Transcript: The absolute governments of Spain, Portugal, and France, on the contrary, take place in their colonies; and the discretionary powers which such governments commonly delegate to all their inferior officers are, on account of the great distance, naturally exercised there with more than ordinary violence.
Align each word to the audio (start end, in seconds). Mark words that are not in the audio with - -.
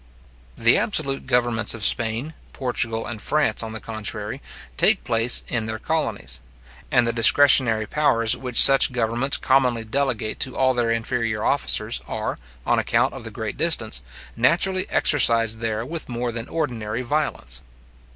The 0.57 0.79
absolute 0.79 1.27
governments 1.27 1.75
of 1.75 1.83
Spain, 1.83 2.33
Portugal, 2.53 3.05
and 3.05 3.21
France, 3.21 3.61
on 3.61 3.71
the 3.71 3.79
contrary, 3.79 4.41
take 4.75 5.03
place 5.03 5.43
in 5.47 5.67
their 5.67 5.77
colonies; 5.77 6.41
and 6.89 7.05
the 7.05 7.13
discretionary 7.13 7.85
powers 7.85 8.35
which 8.35 8.59
such 8.59 8.91
governments 8.93 9.37
commonly 9.37 9.83
delegate 9.83 10.39
to 10.39 10.57
all 10.57 10.73
their 10.73 10.89
inferior 10.89 11.45
officers 11.45 12.01
are, 12.07 12.39
on 12.65 12.79
account 12.79 13.13
of 13.13 13.23
the 13.23 13.29
great 13.29 13.57
distance, 13.57 14.01
naturally 14.35 14.89
exercised 14.89 15.59
there 15.59 15.85
with 15.85 16.09
more 16.09 16.31
than 16.31 16.49
ordinary 16.49 17.03
violence. 17.03 17.61